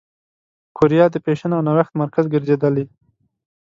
کوریا 0.77 1.05
د 1.11 1.15
فېشن 1.23 1.51
او 1.55 1.65
نوښت 1.67 1.93
مرکز 2.01 2.25
ګرځېدلې. 2.33 2.85